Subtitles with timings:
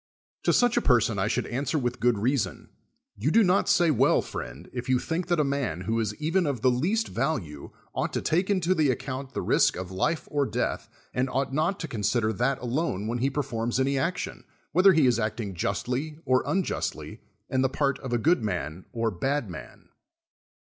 [0.45, 2.69] To such a person I should answer with good reason:
[3.15, 6.47] You do not say well, friend, if you think that a man, who is even
[6.47, 10.47] of the least value, ought to take into the account the risk of life or
[10.47, 15.05] death, and ought not to consider that alone Avhen he performs any action, whether he
[15.05, 19.89] is acting justly or unjustly and the part of a good man or bad man.